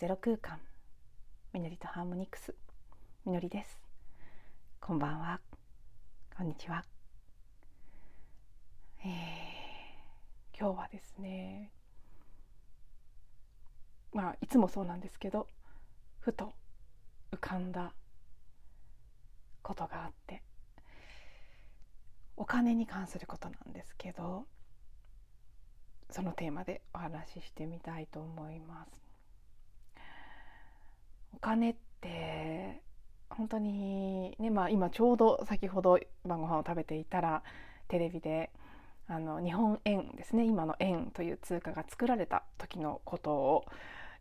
[0.00, 0.58] ゼロ空間。
[1.52, 2.54] みのりとハーモニクス。
[3.26, 3.78] みのりです。
[4.80, 5.40] こんばんは。
[6.34, 6.86] こんにちは、
[9.04, 11.70] えー、今日はですね
[14.14, 15.46] まあいつもそうなんですけど
[16.20, 16.54] ふと
[17.30, 17.92] 浮かんだ
[19.62, 20.42] ことがあって
[22.38, 24.46] お金に関することなんですけど
[26.08, 29.09] そのテーマでお話ししてみたいと思います。
[31.34, 32.82] お金って
[33.30, 37.42] 本当にねまあ今ちょうど先ほど晩ご飯を食べていたら
[37.88, 38.50] テレビで
[39.08, 43.64] あの日本円ですね今の円という通貨が作られた時のことを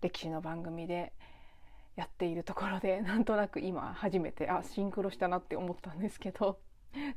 [0.01, 1.13] 歴史の番組で
[1.95, 6.59] やっているところで なんとなく今初めてあシンクロしたなって思ったんですけど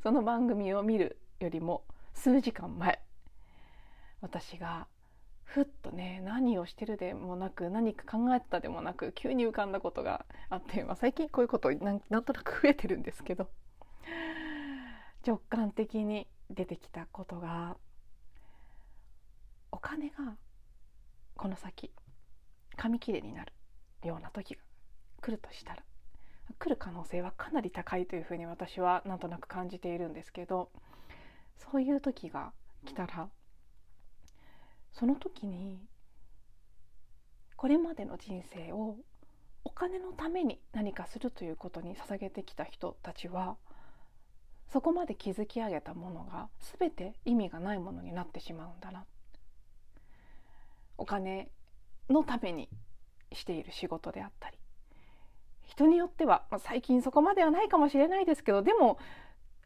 [0.03, 3.01] その番組を見るよりも数時間前
[4.21, 4.87] 私が
[5.45, 13.49] ふっとね何をしてるでもなく何か考えたでもなく急に浮かんだことがあって、まあ、最近こういうことなんなんとなく増えてるんですけど
[15.27, 17.77] 直感的に出てきたことが
[19.71, 20.37] お金が
[21.37, 21.91] この先
[22.77, 23.53] 紙切れになる
[24.05, 24.61] ような時が
[25.21, 25.83] 来るとしたら
[26.59, 30.71] 来る可能性はかなり高いというふうに私はなんとなく感じているんですけど
[31.59, 32.53] そういう時が
[32.85, 33.29] 来たら
[34.93, 35.81] その時に
[37.57, 38.97] これまでの人生を
[39.65, 43.57] お金のために何かするということに捧げてきた人たちは
[44.73, 46.49] そこまで築き上げたものが
[46.79, 49.05] 全て意味がないものになってしまうんだな。
[50.99, 51.51] お金
[52.09, 52.69] のために
[53.33, 54.59] している仕事であったり
[55.65, 58.99] 人によっては、まあ、最近そこまではないかもしれないですけどでも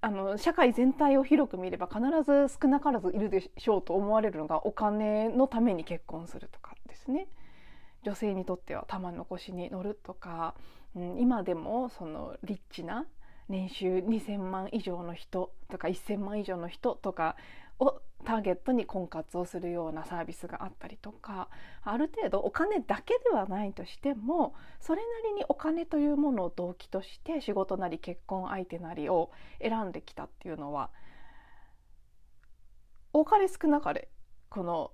[0.06, 7.26] あの社会全体を広く見れば必ず少なからずいるでしょうと思われるのがお金のために結婚するとかですね。
[8.04, 10.54] 女性にとっては玉残しに乗るとか、
[10.94, 13.04] うん、今でもそのリッチな
[13.48, 17.34] 年収2,000万以上の人とか1,000万以上の人とか
[17.80, 21.48] をターゲットに婚活をするようなサービスがあったりとか
[21.82, 29.30] ある程度お金だけではないとしてもそれなりにお金というものを動機として仕事なり結婚相手なりを
[29.62, 30.90] 選んできたっていうのは
[33.12, 34.08] 多かれ少なかれ
[34.50, 34.90] この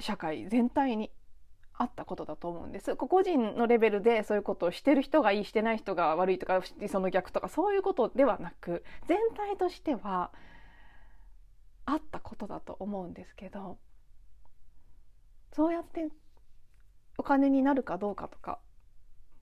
[0.00, 1.12] 社会全体に
[1.74, 2.94] あったことだと思うんです。
[2.96, 10.30] 個人のレベルでそういうことをしてる人がいいしてない人が悪いとかその逆とかそういうことではなく全体としては
[11.92, 13.78] あったことだと思うんですけど
[15.52, 16.08] そうやって
[17.18, 18.58] お金になるかどうかとか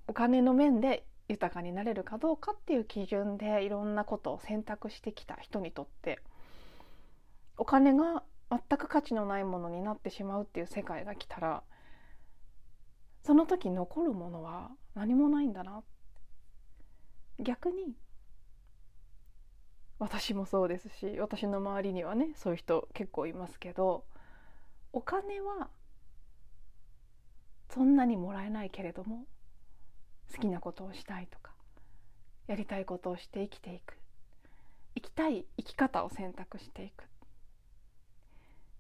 [0.07, 6.21] お金の面で豊かになれるかどうかっていう基準でいろんなことを選択してきた人にとって
[7.59, 11.63] お金が全く価値のないものになってしまうっていう世界が来たら
[13.25, 15.83] その時残るものは何もないんだな。
[17.39, 17.95] 逆に
[19.99, 24.05] 私もそうですし私の周りにはねそういう人結構いますけど
[24.93, 25.69] お金は
[27.71, 29.25] そんなにもらえないけれども
[30.33, 31.53] 好きなことをしたいとか
[32.47, 33.99] やりたいことをして生きていく
[34.95, 37.05] 生きたい生き方を選択していく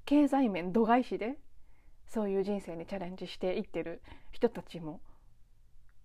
[0.04, 1.36] 経済面度外視で
[2.06, 4.00] そういう人生にチャレンジしていってる
[4.32, 5.00] 人たちも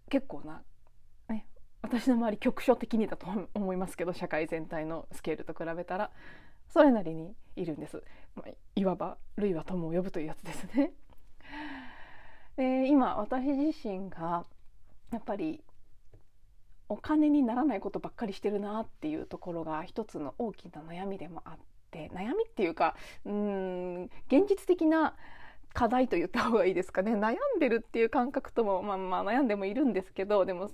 [0.09, 0.61] 結構な
[1.83, 6.09] 私の周り局所的にだと思いますけど社会全体のスケールと比べたら
[6.69, 8.01] それなりにいるんです、
[8.35, 10.91] まあ、いわば類は友を呼ぶというやつですね。
[12.57, 14.45] で今私自身が
[15.11, 15.63] やっぱり
[16.89, 21.57] お金にならないことばっかりしてるなっていうところが一つの大きな悩みでもあっ
[21.91, 22.95] て悩みっていうか
[23.25, 25.15] うん現実的な
[25.73, 30.69] 課題と言った方がいいですかね悩んでるっていう感覚ともまあまあ悩んでもいるんですけどでも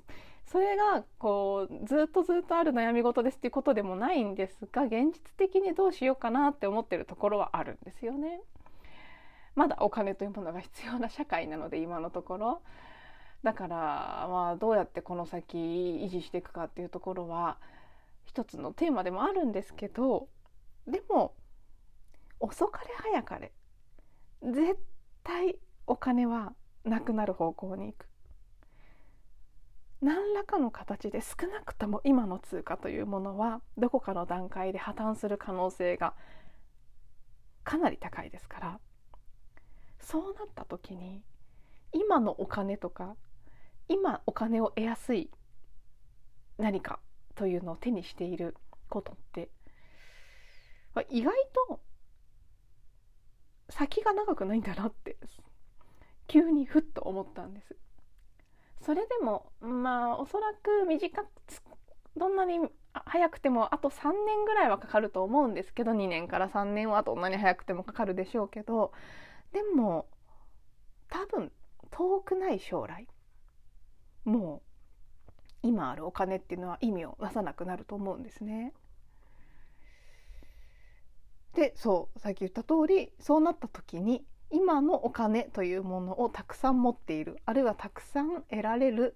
[0.51, 8.41] それがこうずっとずっとある悩み事ですっていうことでもないんですが現実的にどうしようかなって思ってるところはあるんですよね。
[9.55, 12.61] まだお金というものが必要な社会なので今のところ。
[13.43, 13.75] だから
[14.27, 17.57] まあどうやってこの先維持していくかっていうところは
[18.25, 20.27] 一つのテーマでもあるんですけど
[20.87, 21.35] でも
[22.39, 23.51] 遅かれ早かれ
[24.41, 24.79] 絶
[25.23, 26.53] 対お金は
[26.83, 28.08] なくなる方向に行く
[30.01, 36.13] 何らかの形で少なくとも今の通貨というものはどこかの段階で破綻する可能性が
[37.63, 38.79] かなり高いですから
[39.99, 41.21] そうなった時に
[41.91, 43.15] 今のお金とか
[43.89, 45.29] 今お金を得やすい
[46.57, 46.99] 何か
[47.35, 48.55] というのを手にしている
[48.89, 49.49] ことって
[51.09, 51.33] 意外
[51.67, 51.79] と
[53.69, 55.17] 先が長くないんだなって
[56.27, 57.75] 急にふっと思ったんです。
[58.89, 61.27] それでもまあおそらく短く
[62.17, 62.57] どんなに
[62.91, 68.91] 早くてもあと3年ぐらいはかかると思うんですけど2年から3年はどんなに早くてもかかるでしょうけど
[69.53, 70.07] でも
[71.07, 71.51] 多分
[71.91, 73.05] 遠くない将来
[74.25, 74.63] も
[75.63, 78.73] う今あるお金っていうのは意味をなさなくなると思うんですね。
[81.53, 89.15] でそうさっき言った通りそうなった時に今のお金というものをたくさん持っているあるいはたくさん得られる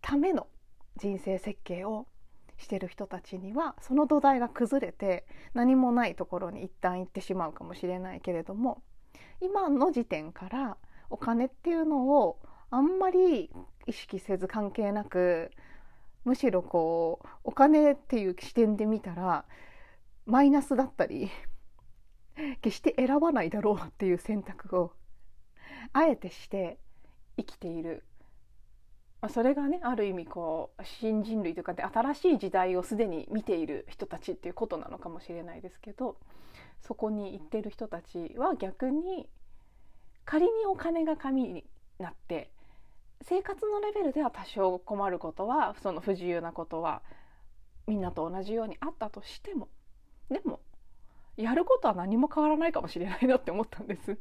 [0.00, 0.46] ための
[0.96, 2.06] 人生設計を
[2.58, 8.82] してる人たちにはその土台が崩れて何もないところに一旦行ってしまうかもしれないけれども
[9.40, 10.76] 今の時点から
[11.08, 12.38] お金っていうのを
[12.70, 13.50] あんまり
[13.86, 15.50] 意識せず関係なく
[16.24, 19.44] むしろこうお金っていう視点で見たら
[20.26, 21.30] マイナスだったり
[22.62, 24.92] 決して選ばないだろうっていう選択を
[25.92, 26.78] あえてして
[27.36, 28.04] 生きている、
[29.20, 36.16] まあ、それがねある意味こう新人類というかで新しい時代をすでに見ている人たちっていうことなのかもしれないですけど
[36.82, 39.28] そこに行ってる人たちは逆に
[40.24, 41.64] 仮にお金が紙に
[41.98, 42.50] なって
[43.22, 47.02] 生活のレベルでは多少困ることはその不自由なことは
[47.86, 49.68] みんなと同じようにあったとしても
[50.30, 50.59] でも
[51.36, 54.18] やることは何も変わらないかもしれないなって思ったんです。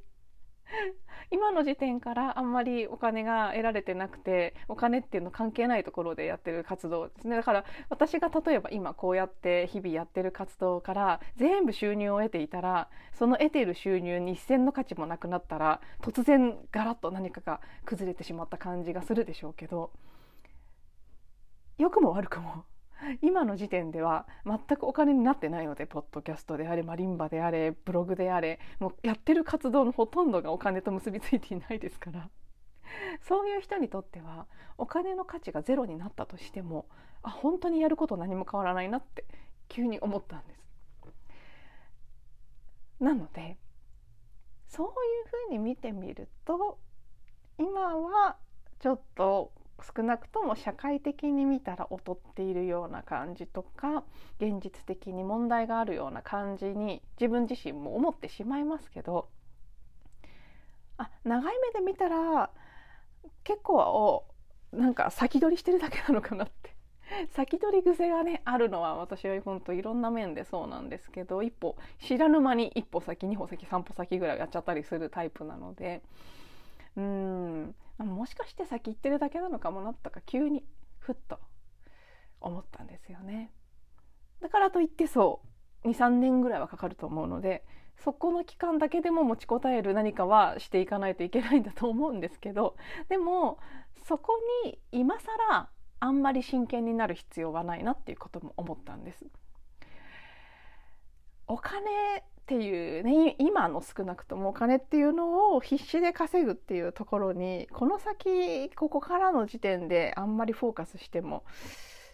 [1.31, 7.35] 今の時点からあんまりお金が得られてなくてお金っていうの関係ないところでやってる活動ですね。
[7.35, 19.91] だから私が例えば今こうやって日々やってる活動から全部収入を得ていたらその得ている収入に一銭の価値もなくなったら突然ガラッと何かが崩れてしまった感じがするでしょうけど
[21.77, 22.65] 良くも悪くも
[23.21, 32.29] 今の時点では全くお金になってないのでポッドキャストであれマリンバであれブログであれもうやってる活動のほとんどがお金と結びついていないですから
[33.21, 34.47] そういう人にとっては
[34.77, 36.87] お金の価値がゼロになったとしても
[37.23, 39.25] あ本当にやること何も変わらないなって
[39.67, 40.59] 急に思ったんです。
[42.99, 43.57] なので
[44.67, 44.93] そういう
[45.47, 46.79] ふうに見てみると
[47.57, 48.37] 今は
[48.79, 49.51] ちょっと
[49.83, 54.03] 少なくとも社会的に見たら劣っているような感じとか
[54.39, 59.29] 現実的に問題があるような感じに自分自身も思ってしまいますけど
[60.97, 62.49] あ長い目で見たら
[63.43, 64.25] 結構
[64.71, 66.79] なんか先取りしてるだけなのかなって。
[67.31, 76.01] 先取り癖がねあるのは私は本当いろんな面でそうなんですけど一歩知らぬ間に一歩先二歩先三歩先ぐらいやっちゃったりするタイプなので
[76.95, 77.75] うん。
[78.05, 80.63] もしかして先行ってるだけなのかもなったか急に
[80.99, 81.39] ふっと
[82.41, 83.51] 思ったんですよね。
[84.41, 85.41] だからといってそ
[85.83, 87.65] う23年ぐらいはかかると思うので
[87.97, 92.77] そこの期間だけでも持ちこたえる何かはしていかないといけないんだと思うんですけど
[93.09, 93.59] でも
[94.07, 95.69] そこに今更
[95.99, 99.25] あんまり真剣になる必要はないなっていうことも思ったんです。
[101.49, 101.79] お金
[102.19, 111.43] っていうね今の少なくともお金っていうのを必死で稼ぐっていうところにこの先ここからの時点であんまりフォーカスしても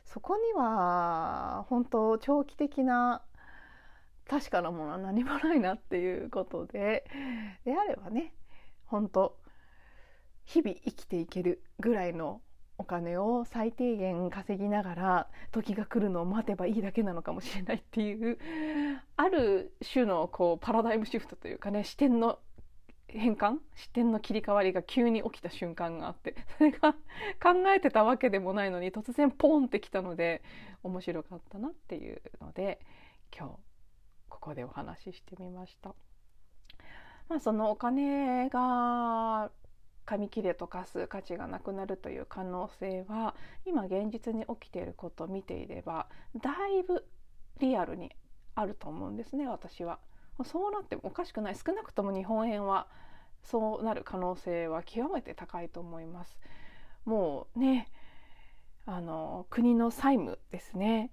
[0.05, 3.24] そこには本当長期的な
[4.25, 7.03] 確かなものは何もないなっていうことで
[7.65, 8.33] であればね
[8.86, 9.38] 本当
[10.45, 12.39] 日々生きていけるぐらいの
[12.77, 18.38] お金を最低限稼ぎながら時が来るのを待てばいいだけなのかもしれないっていう
[19.15, 22.39] ある種のこうパラダイムシフトというかね視点の
[23.08, 26.94] 変換視点の切り替わりが急に起きた瞬間があってそれが
[27.41, 30.41] 考えてたわけでもないのに突然ポンってきたので
[30.84, 32.79] 面白かったなっていうので
[33.36, 33.53] 今日
[34.29, 35.96] ここでお話ししてみました。
[37.27, 39.50] まあ、そのお金が
[40.05, 43.35] 紙切れとかす価値がなくなるという可能性は
[43.65, 46.07] 今現実に起きていることを見ていれば
[46.41, 47.05] だいぶ
[47.59, 48.12] リアルに
[48.53, 50.00] あると思うんですね私は。
[50.43, 52.88] そうなってもおかしくない少なくとも日本円は
[53.41, 56.38] そうなる可能性は極めて高いと思います。
[57.05, 57.89] もうね
[58.85, 61.12] あの国の債務ですね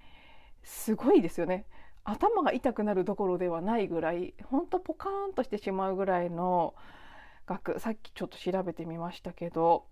[0.63, 1.67] すごいですよね
[2.05, 6.75] 頭が痛くなるどころではないぐらいほんとポカーンとしてしまうぐらいの
[7.53, 9.85] 額さっきちょっと調べてみましたけど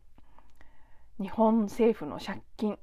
[1.21, 2.79] 日本政府の借金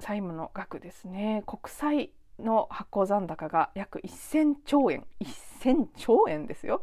[0.00, 5.06] 債務の額ですね国債の発行残高が約1000兆円
[5.62, 6.82] 1000兆円ですよ。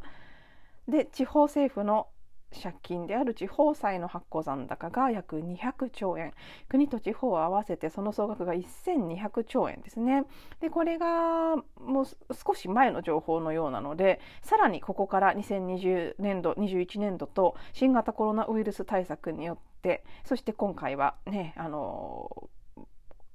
[0.88, 2.08] で地方政府の
[2.52, 6.34] 借金である地方債の発行残高が約200兆円。
[6.70, 10.26] 国と地方を合わせてその総額が1200兆円ですね。
[10.60, 22.50] でこれがもう少し前の情報のようなのでさらにここから2020年度21年度と新型コロナウイルス対策によってそして今回はねあの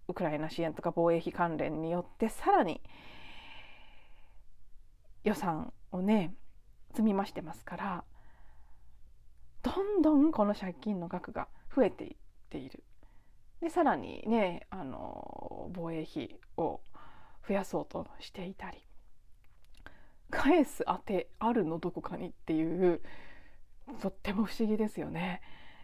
[0.09, 2.81] ウクライナ支援とか防衛費関連によってさらに
[5.25, 6.35] 予算をね
[6.93, 8.05] 積み増してますから
[9.67, 12.17] どんどんこの借金の額が増えていっ
[12.51, 12.85] ている。
[13.61, 16.81] でさらにねあの防衛費を
[17.49, 18.87] 増やそうとしていたり
[20.31, 23.01] 返す当てあるのどこかにっていう
[24.01, 25.41] とっても不思議ですよね。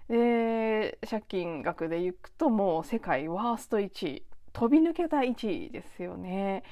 [0.09, 6.63] で借金額でいくともう世界ワースト1位飛び抜けた1位ですよね。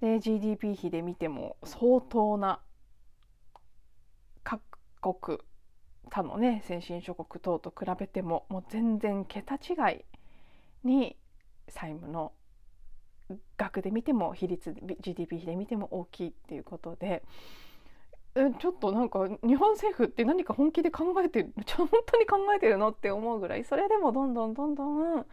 [0.00, 2.60] で GDP 比で見ても相当な
[4.44, 4.60] 各
[5.00, 5.38] 国
[6.08, 10.04] 他のね先進諸国等と比べてももう全然桁違い
[10.84, 11.16] に
[11.68, 12.32] 債務の
[13.56, 17.22] 額で見ても比率 GDP 比で見ても大きいっていうことで
[18.34, 25.26] ちょっとなんか日本政府って何か本気で考えてる本当に考えてるのって思うぐらいそれでもどんどんどんどん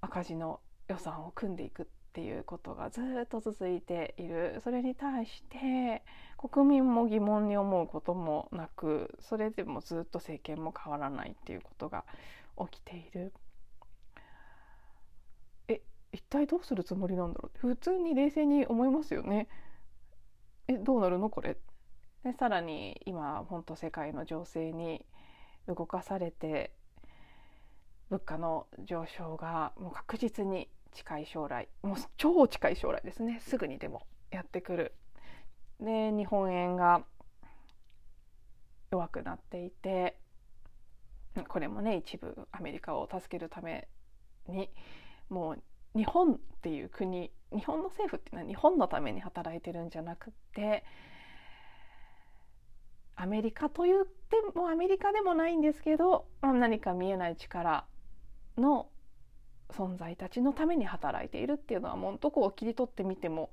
[0.00, 6.02] 赤字の予算を組んでいくっていうことがずっと続いているそれに対して
[6.36, 12.04] 国民も疑問に思うこともなくそれでもずっと政権も変わらないっていうことが
[12.70, 13.32] 起きている。
[15.68, 17.58] え一体どうするつもりなんだろう？
[17.58, 19.48] 普通に冷静に思いますよね。
[20.68, 21.56] えどうなるのこれ？
[22.24, 25.06] でさらに今本当世界の情勢に
[25.68, 26.74] 動かされて
[28.10, 34.94] 物価の上昇がもう確実に近い将来もう超近い将来ですねすぐにでもやってくる。
[35.80, 37.04] で日本円が
[38.90, 40.18] 弱くなっていて
[41.48, 43.88] これもね一部アメリカを助けるため
[44.48, 44.68] に
[45.28, 45.62] もう
[45.96, 50.84] 日本っていう国日本の政府っていうのは日本のために働いてるんじゃなくって
[53.16, 57.86] アメリカと言ってもアメリカでもないんですけど、何か見えない力
[58.56, 58.89] の
[59.70, 63.50] 存在たちのために働いているっていうのはもうどこを切り取ってみても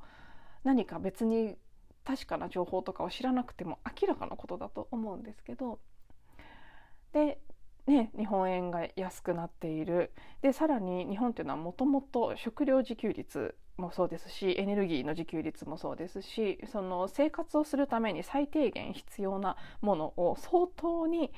[0.64, 1.56] 何か別に
[2.04, 5.80] 確かな情報とかを知らなくても明らかなことだと思うんですけど。
[7.14, 7.40] で、
[7.86, 10.12] ね、日本円が安くなっている。
[10.42, 21.32] でさらに日本っていうのはもともと食料自給率もそうですしエネルギーの自給率もそうですしその生活をするために最低限必要なものを相当に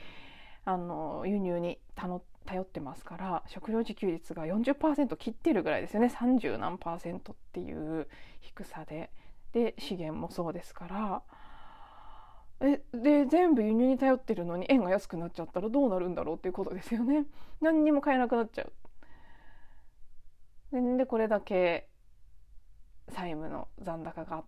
[0.66, 6.08] あの輸入に頼っ頼ってますから食料自給率が40%切ってるぐらいですよね。
[6.08, 8.08] 30何パーセントっていう
[8.42, 9.12] 低さで。
[9.52, 11.22] で資源もそうですから。
[12.62, 17.26] えで全部輸入に頼ってるのに円が安くなっちゃったらどうなるんだろうっていうことですよね。
[17.62, 18.74] 何にも買えなくなっちゃう。
[20.98, 21.88] でこれだけ
[23.10, 24.44] 債務の残高が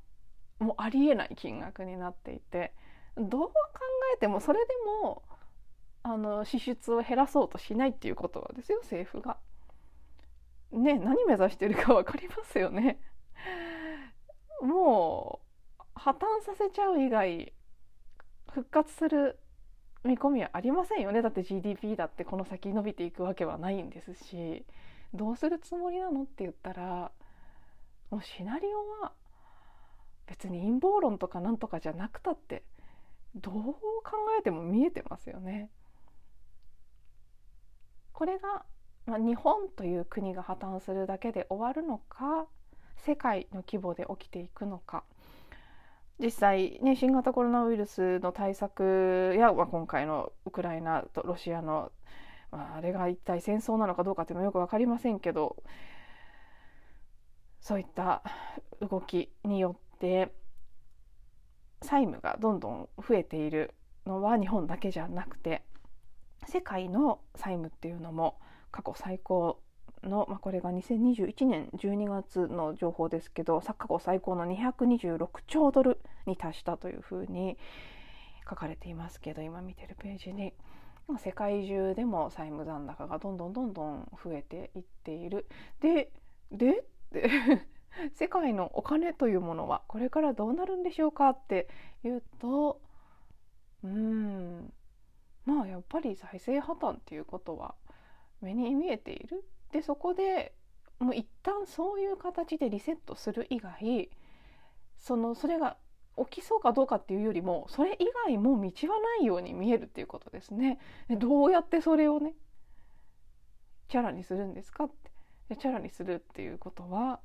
[0.59, 2.73] もうありえない金額になっていて
[3.17, 3.53] どう考
[4.15, 5.23] えてもそれでも
[6.03, 9.37] あの支出を減らそうとしないっていうことはですよ政府が。
[10.71, 12.99] ね何目指してるか分かりますよね。
[14.61, 15.41] も
[15.79, 17.53] う破綻させちゃう以外
[18.51, 19.39] 復活する
[20.03, 24.65] 見込みはありませんよねだって GDP だってこの先伸びていくわけはないんですし
[25.13, 27.11] どうするつもりなのって言ったら
[28.09, 29.11] もうシナリオは
[30.27, 32.63] 別に陰謀論とかなんとかじゃなくたって
[33.35, 33.73] どう考
[34.39, 35.69] えても見えてますよね。
[38.21, 38.63] これが、
[39.07, 42.45] まあ、日本という国が破綻するだけで終わるのか
[42.97, 45.03] 世界の規模で起きていくのか。
[46.19, 51.91] 実際、ね、新型コロナウイルスの対策や、まあ、今回のウクライナとロシアの、
[52.51, 55.55] まあ、あれが一体戦争なのかどうかっていうのはよく分かりませんけど
[57.59, 58.21] そういった
[58.87, 60.31] 動きによって
[61.81, 63.73] 債務がどんどん増えている
[64.05, 65.63] のは日本だけじゃなくて
[66.47, 68.39] 世界の債務っていうのも
[68.71, 69.61] 過去最高
[70.03, 77.57] の、まあ、これが2021年12月の情報ですけど過去最高の226兆ドルに達したというふうに
[78.49, 80.53] 書かれていますけど今見てるページに
[81.19, 85.47] 世界中でも債務残高がどんどんどんどん増えていっている。
[85.81, 86.11] で
[86.51, 87.29] でで
[88.15, 91.67] 世界のお金というものはこれからどうなるんでしょうかって
[92.05, 92.79] いうと
[93.83, 94.73] うん
[95.45, 97.75] まあやっぱり財政破綻っていうことは
[98.41, 100.53] 目に見えているでそこで
[100.99, 104.09] もう一旦そういう形でリセットする以外
[104.97, 105.77] そのそれが
[106.17, 110.77] 起きそうかどうかっていうよりもそれ以外も道はないように見えるっていうことですね。
[111.07, 112.33] でどうやってそれをね
[113.87, 114.45] チャラにする？
[114.45, 115.11] んですかって
[115.49, 117.19] でチャラにするっていうことは、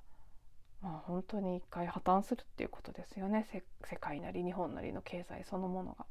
[0.80, 3.46] まあ、本当に一回破綻するっていうことですよね
[3.84, 6.06] 世界なり日本なりの経済そのものが。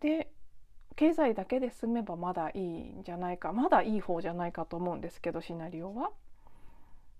[0.00, 0.30] で
[0.96, 6.10] 経済だけで済めばまだいいんじゃないかまだいい方じゃないかと思うんですけどシナリオは。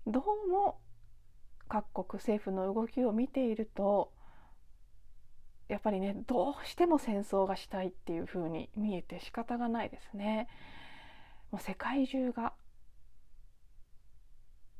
[0.07, 0.79] どうも
[1.69, 4.11] 各国政府の動きを見ていると
[5.67, 10.47] やっぱりねどうしても戦争がしたいっていう風に見えて仕方がないですね。
[11.51, 12.53] もう世界中が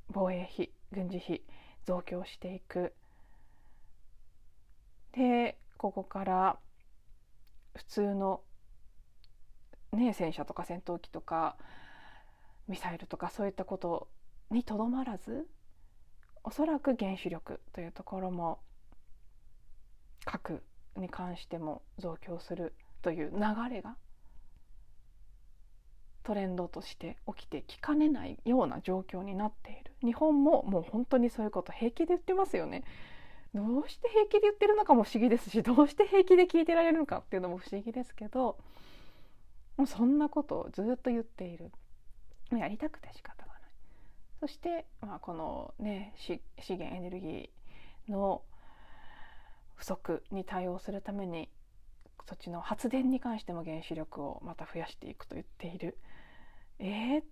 [0.09, 1.41] 防衛費軍事費
[1.85, 2.93] 増強していく
[5.13, 6.59] でここから
[7.75, 8.41] 普通の、
[9.93, 11.57] ね、戦車とか戦闘機とか
[12.67, 14.07] ミサイルとかそういったこと
[14.49, 15.47] にとどまらず
[16.43, 18.59] おそらく原子力というところも
[20.25, 20.63] 核
[20.97, 23.39] に関しても増強するという流
[23.73, 23.95] れが
[26.23, 29.91] トレンドとして起きてきかねないような状況になっている。
[30.03, 32.83] 日本ももう本当にそういうこと平気で言ってますよね。
[33.53, 38.57] どうして平気で言ってるのかも不思議ですしどうして平気で聞いてられるのかっていうのも不思議ですけど
[39.77, 41.71] もうそんなことをずっと言っている。
[42.51, 43.61] やりたくて仕方がない。
[44.41, 48.41] そして、まあ、このね資源エネルギーの
[49.75, 51.49] 不足に対応するために
[52.27, 55.97] そっちの発電に関しても原子力をまた増やしていくと言っている。
[56.79, 57.23] えー、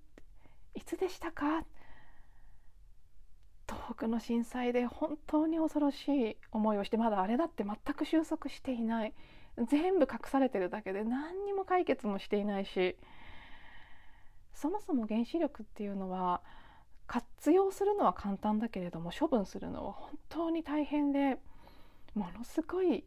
[0.74, 1.64] いつでしたか？
[3.70, 9.14] 東北の震災で本当に恐ろしい思いをしてまだあれだって全く収束していない。
[9.68, 12.98] 全部隠されてるだけで何にも解決もしていないし。
[14.60, 16.42] そもそも原子力っていうのは
[17.08, 21.38] 活用するのは簡単だけれども処分するのは本当に大変で
[22.14, 23.06] ものすごい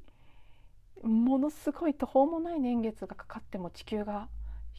[1.03, 4.29] ものすごい途方もない年月がかかっても地球が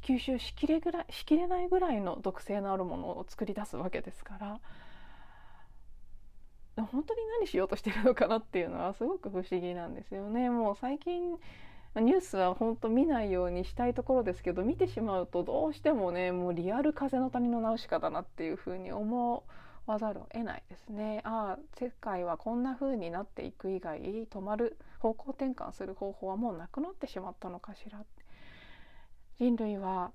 [0.02, 4.60] 吸収しきれぐらいしきれないぐらいの毒性のあるものを作り出すわけですから
[6.76, 10.50] 本当に何しようとしてるのかなっていうのはすごく不思議なんですよね。
[10.50, 11.38] もう最近
[11.96, 19.44] ニュースは本当見ないようにしたいところですけど見てしまうとどうしてもねもうリアル風の谷のナウシカだなっていうふうに思
[19.86, 21.22] わざるを得ないですね。
[21.24, 28.04] ああ世界はこんな風になっていく以外止まる方向転換する方法はもうなくなってしまったのかしら
[29.38, 30.12] 人類は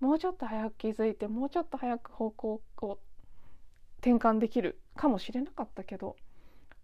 [0.00, 2.98] もうちょっと早く気づいてもうちょっと早く方向を
[4.04, 6.16] 転換できるかもしれなかったけど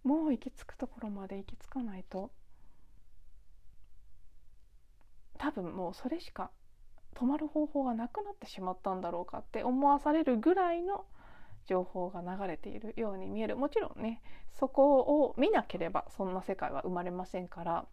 [0.04, 2.30] もう行き着くところまで行き着かないと
[5.36, 6.50] 多分もうそれしか
[7.14, 11.04] 止まる方法がなくなってしまったんだろうかって思わされるぐらいの
[11.66, 13.56] 情報が流れているように見える。
[13.56, 14.22] もちろんね
[14.58, 17.84] そこを見なければそんな世界は生まれませんから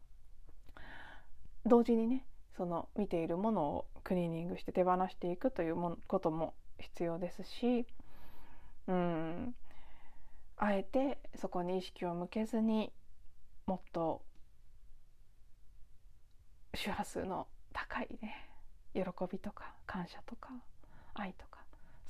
[1.65, 7.85] 同時にねその見ているものをクリーニングして手放していくというもことも必要ですし
[8.87, 9.55] うん。
[10.57, 12.91] あえてそこに意識を向けずに
[13.67, 14.23] もっと
[16.73, 18.49] 周波数の高いね
[18.93, 20.49] 喜びとか感謝とか
[21.13, 21.59] 愛とか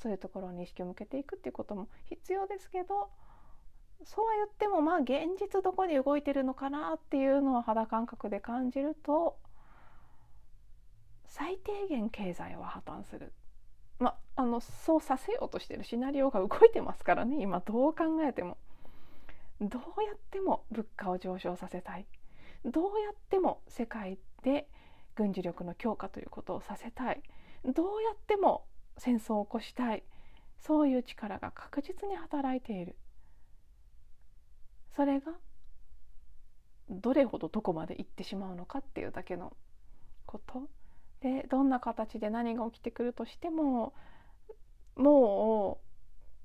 [0.01, 3.09] そういうところに意識を向けていくっていうことも必要ですけど
[4.05, 9.37] そうは言ってもまあ現実どこに動いてるのかなっていうのを肌感覚で感じると
[11.25, 13.33] 最低限経済は破綻する。
[13.99, 18.57] まあのそうさせようとしてるシナリオが動いてますからね今どう考えても。
[19.59, 22.05] どうやっても物価を上昇させたい。
[22.63, 24.67] どうやっても世界で
[25.15, 27.23] 軍事力の強化ということをさせたい。
[27.65, 28.65] どうやっても
[28.97, 30.03] 戦争を起こしたい。
[30.59, 32.95] そういう力が確実に働いている。
[34.95, 35.33] それが
[36.89, 39.55] どれほどどこまで行ってしまうのかっていうだけの
[40.25, 40.69] こと。
[41.21, 43.93] でどんな形で何が起きてくるとしても
[44.95, 45.79] も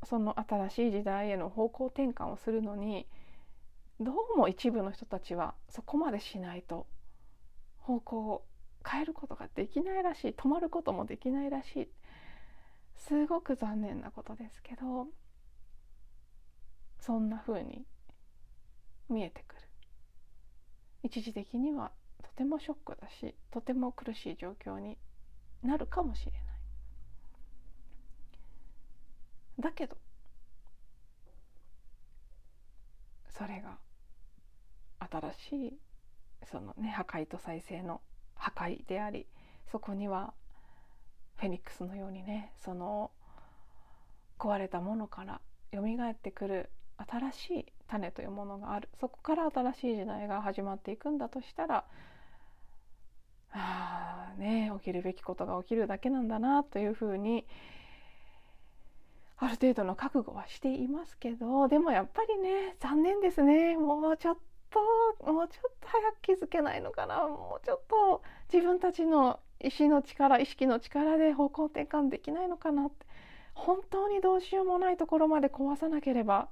[0.03, 3.07] うその新しい時代への方向転換をするのに
[4.01, 6.87] どうも一部の人たちはそこまでしないと
[7.79, 8.45] 方向を
[8.85, 11.89] 変えることができないらしい止まることもできないらしい。
[12.97, 15.09] すごく残念なことですけど
[17.01, 17.85] そんな風に
[19.09, 19.63] 見えてくる。
[21.03, 21.91] 一時的には
[22.23, 24.97] とてもショックだしとても苦しい状況に
[25.63, 26.43] なるかもしれない。
[29.61, 29.97] だけど
[33.29, 33.79] それが
[35.11, 35.79] 新しい
[36.51, 38.01] そのね破壊と再生の
[38.35, 39.27] 破壊であり
[39.71, 40.33] そこには
[41.37, 43.11] フェニックスのようにねその
[44.39, 45.41] 壊れたものから
[45.73, 48.89] 蘇ってくる新しい種というものがある。
[49.01, 51.85] そこから新しい時代が始まっていくんだとしたら
[53.53, 57.47] あね起きるべきことが起きるだけなんだなというふうに
[59.37, 63.77] ある程度の覚悟はしていますけどでもやっぱりね残念ですね。
[63.77, 64.37] もうちょっ
[64.71, 67.27] ともうちょっと早く気づけないのかな。
[67.29, 73.07] もうちょっと自分たちの意志の力意識の力で方向転換できないのかなって。
[73.55, 76.49] 本当にどうしようもないところまで壊さなければ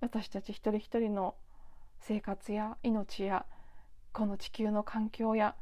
[0.00, 1.34] 私たち一人一人の
[2.00, 3.46] 生活や命や
[4.12, 5.54] この地球の環境や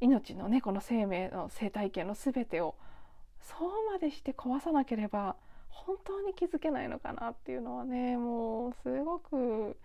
[0.00, 2.74] 命のねこの生命の生態系の全てを
[3.40, 5.36] そうまでして壊さなければ
[5.68, 9.76] 本当に気づけないのかなっていうのはねもうすごく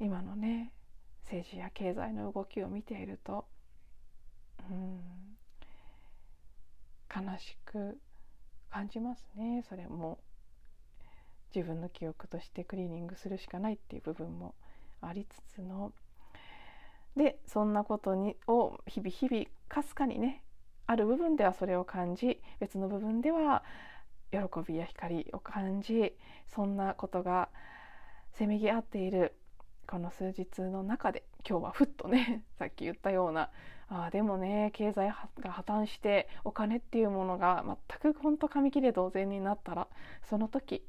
[0.00, 0.72] 今のね
[1.24, 3.46] 政治や経済の動きを見ていると、
[4.70, 5.00] うん、
[7.14, 7.98] 悲しく
[8.70, 10.18] 感じますねそれも。
[11.56, 14.54] 自分の記憶としてクリーニングするしかないっていう部分も
[15.00, 15.92] ありつつの。
[17.16, 20.42] でそんなことにを日々日々かすかにね
[20.86, 23.64] ある部分ではそれを感じ別の部分では
[24.30, 24.38] 喜
[24.68, 26.14] びや光を感じ
[26.54, 27.48] そんなことが
[28.34, 29.34] せめぎ合っている
[29.86, 33.50] この数日の中で今日はふっとね さっき言ったような
[33.88, 39.88] あでもね経済が破綻してお金っていうものが全く本当紙切れ同然になったら
[40.28, 40.86] その時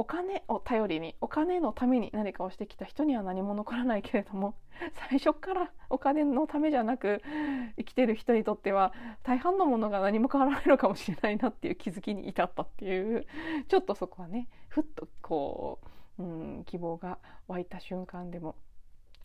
[0.00, 4.54] お金を頼りにお金のために何かをしてきた人には何も残らないけれども
[5.10, 7.20] 最初から お金のためじゃなく
[7.76, 13.26] 生きてる人にとっては大半のものが何も変わらないのかもしれないなっていう気づきに至ったっていう
[13.68, 15.80] ちょっとそこはねふっとこ
[16.16, 18.54] う、うん、希望が湧いた瞬間でも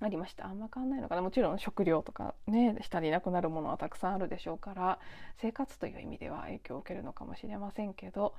[0.01, 0.45] ありました。
[0.45, 1.21] あんま変わんないのかな。
[1.21, 4.99] もちろん食料とかね下になくなるものはたくさんあるでしょうから
[5.37, 8.35] 生活という意味では影響を受けるのかもしれませんけど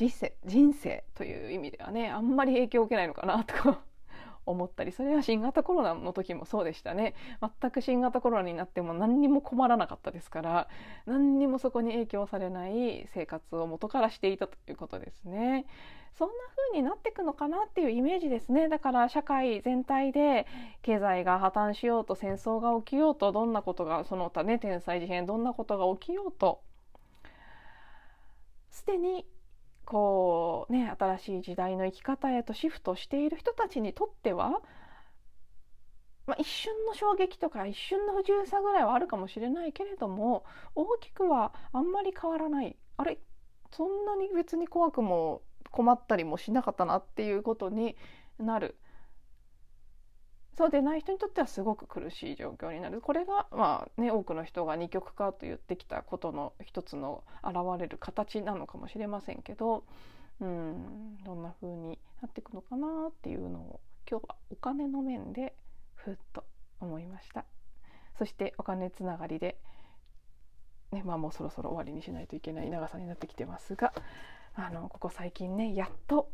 [0.00, 3.80] 人生人生という意味ではねあんまり影響を受けないのかなとか
[4.46, 7.14] 思ったりそれは新型コロナの時もそうでしたね。
[7.60, 10.68] 全く新型コロナになっても何にも困らなかったですから
[11.04, 15.66] 何にもそこに影響されない生活を元からしていたということですね。
[16.14, 16.34] そんな
[16.72, 18.70] 風になっていくのかなっていうイメージですね。
[18.70, 20.46] だから社会全体で
[20.80, 26.62] 経済が破綻しようと戦争が起きようとどんなことがその他ね天災事変どんなことが起きようと
[28.70, 29.26] すでに
[29.90, 34.62] こうね新しい時代の生き方へとシフトしている人たちにとっては、
[36.28, 40.44] まあ、一瞬の衝撃とか一瞬の不自由さぐらいはあるかもしれないけれども
[40.76, 42.76] 大きくはあんまり変わらない。
[42.98, 43.18] あれ
[43.72, 47.96] そんなに別に怖くも困ったりもしなかったなっていうことに
[48.38, 48.76] なる。
[50.60, 59.84] そうでない人にとってはすごく苦しい状況になるこれが、まあね、多くの人が二極化と言ってきたことの一つの現れる形なのかもしれませんけど、
[60.38, 65.54] うん、どんな風になっていくのかなっていうのを今日はお金の面で
[65.94, 66.44] ふっと
[66.78, 67.46] 思いました。
[68.18, 69.56] そしてお金つながりで、
[70.92, 73.94] ねまあ、もうそろそろ終わりにしないといけない長さになってきてますが
[74.54, 76.30] あのここ最近ねやっと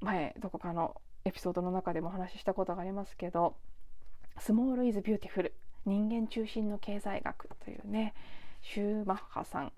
[0.00, 3.56] 前どこかのエピソードの中でもお話ししたことがありますけど
[4.38, 5.54] 「スモール・イズ・ビューティフル
[5.84, 8.14] 人間中心の経済学」というね
[8.62, 9.72] シューマッハさん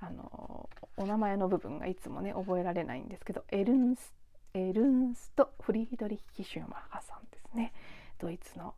[0.00, 4.14] あのお名前の部分がいつもね覚えられないんですけどエルンス
[4.54, 7.72] エルンスト・フリードリッヒ・シューマッハさんですね。
[8.18, 8.74] ドイツの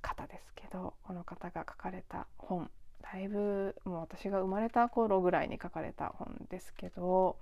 [0.00, 2.70] 方ですけどこの方が書かれた本。
[3.00, 7.38] だいぶもう私が生まれた頃ぐらいに書かれた本ですけど、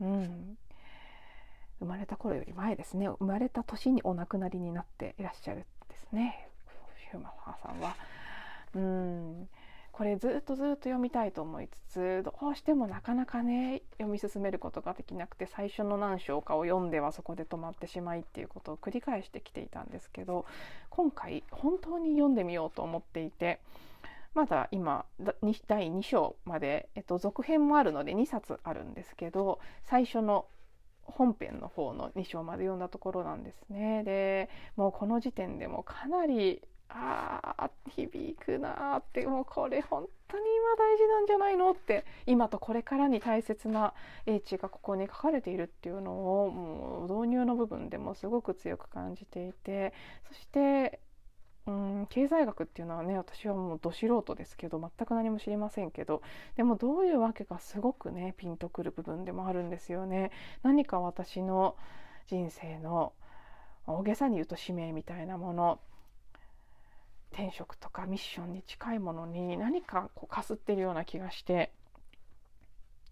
[0.00, 0.58] うん、
[1.80, 3.08] 生まれた頃より前ですね。
[3.08, 6.48] 生まれた年にお亡くなりになっていらっしゃるんですね。
[7.10, 7.96] ヒューマンハーさんは。
[8.74, 9.48] うん。
[9.98, 20.46] これずっとずっと読みたいと思いつつどうしてもなかなかね読み進めることができなくて最初の何章かを読んではそこで止まってしまいっていうことを繰り返してきていたんですけど
[20.88, 23.58] 今回本当に読んでみようと思っていて
[24.34, 25.04] まだ今
[25.66, 30.46] 第2章まで、えっと、続編もあるので2冊あるんですけど最初の
[31.12, 34.04] 本編の方の2章まで読んだところなんですね。
[34.04, 43.92] でもうこの時点でもかなりああ響くなーってもうこれ本当に今大事なんじゃないのって今とこれからに大切な
[44.26, 49.92] 英知がここに書かれているっていうのをもう導入の部分でもすごく強く感じていて
[50.28, 51.00] そして
[51.68, 56.22] うん経済学っていうのはね私はもうど素人ですけど全く何も知りませんけど
[56.56, 60.30] でもどういうわけかすごくねピンとくる部分でもあるんですよね。
[60.62, 61.76] 何か私の
[62.26, 63.12] 人生の
[63.86, 65.80] 大げさに言うと使命みたいなもの
[67.32, 71.70] 転職とかミッションに近いものに何かこうかすってるような気がして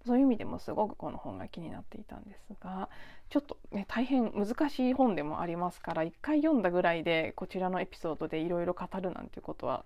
[0.06, 2.88] そういう意味でもすごくこの本が気になっていたんですが
[3.28, 9.84] ちょっとね大変難しい本でもありますから一回読んだぐらいでこちらのエピソードでいろいろ語るなんていうことは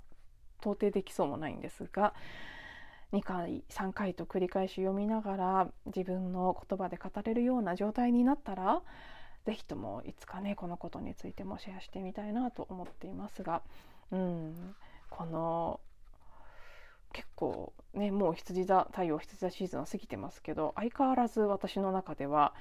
[0.61, 2.15] 到底できそうもないんですが
[3.13, 8.83] 2回3回と繰り返し読みながら自分の言葉で語れるような状態になったら
[9.47, 13.63] 是非ともいつかねこのことについてもシェアしてみたいなと思っていますが、
[14.13, 14.75] うん、
[15.09, 15.81] この
[17.13, 22.55] 結構ねもう羊座太陽羊座シーズンは過ぎてますけど相変わらず私の中では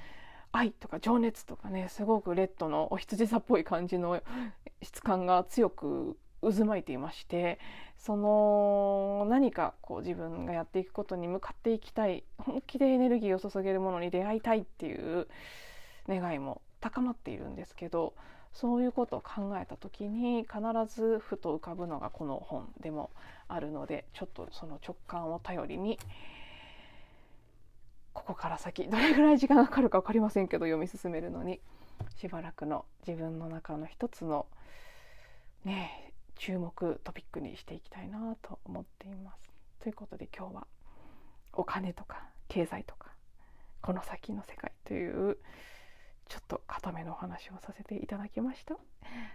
[0.51, 4.21] 愛とか情熱とかねすごくレッドのお羊座っぽい感じの
[4.81, 7.59] 質感が強く渦巻いていまして
[7.97, 15.27] その何かこう自分がやっていくことに向かっていきたい本気でエネルギーを注げるものに出会いたいっていう
[16.07, 18.13] 願いも高まっているんですけど
[18.53, 20.59] そういうことを考えた時に必
[20.93, 23.11] ずふと浮かぶのがこの本でも
[23.47, 25.99] あるのでちょっとその直感を頼りに
[28.13, 31.59] ここから先どれぐらい時間がかかるか分かりませんけど読み進めるのに
[32.17, 34.45] しばらくの自分の中の一つの
[35.63, 39.49] ね注目トピックにしていきたいなと思っています。
[39.81, 40.67] ということで今日は
[41.53, 43.09] お金とか経済とか
[43.81, 45.37] この先の世界という
[46.29, 48.75] ちょっと固めのお話をさせていただきました。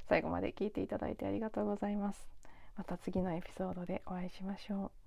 [0.09, 2.29] 最後まで聞いていただいてありがとうございます。
[2.77, 5.04] また次のエピソードでお会いしましょう。